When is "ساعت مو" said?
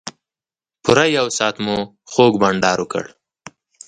1.37-1.77